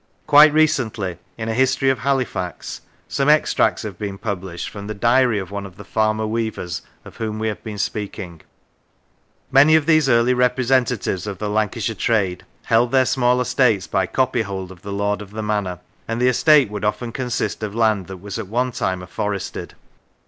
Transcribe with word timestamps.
Quite 0.25 0.51
recently, 0.51 1.17
in 1.37 1.47
a" 1.47 1.53
History 1.63 1.91
of 1.91 1.99
Halifax," 1.99 2.81
some 3.07 3.29
extracts 3.29 3.83
have 3.83 3.99
been 3.99 4.17
published 4.17 4.67
from 4.67 4.87
the 4.87 4.95
diary 4.95 5.37
of 5.37 5.51
one 5.51 5.63
of 5.63 5.77
the 5.77 5.83
farmer 5.83 6.25
weavers 6.25 6.81
of 7.05 7.17
whom 7.17 7.37
we 7.37 7.47
have 7.49 7.63
been 7.63 7.77
speaking. 7.77 8.41
Many 9.51 9.75
of 9.75 9.85
these 9.85 10.09
early 10.09 10.33
representatives 10.33 11.27
of 11.27 11.37
the 11.37 11.51
Lancashire 11.51 11.93
trade 11.95 12.45
held 12.63 12.91
their 12.91 13.05
small 13.05 13.39
estates 13.39 13.85
by 13.85 14.07
copyhold 14.07 14.71
of 14.71 14.81
the 14.81 14.91
lord 14.91 15.21
of 15.21 15.29
the 15.29 15.43
manor, 15.43 15.77
and 16.07 16.19
the 16.19 16.29
estate 16.29 16.71
would 16.71 16.83
often 16.83 17.11
consist 17.11 17.61
of 17.61 17.75
land 17.75 18.07
that 18.07 18.17
was 18.17 18.39
at 18.39 18.47
one 18.47 18.71
time 18.71 19.01
afforested. 19.03 19.73